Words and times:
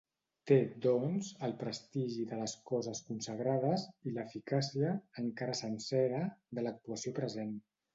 Té, 0.51 0.55
doncs, 0.85 1.29
el 1.47 1.53
prestigi 1.59 2.25
de 2.33 2.41
les 2.41 2.57
coses 2.71 3.03
consagrades, 3.11 3.87
i 4.13 4.17
l'eficàcia, 4.19 4.99
encara 5.27 5.63
sencera, 5.65 6.29
de 6.61 6.69
l'actuació 6.69 7.21
present. 7.25 7.59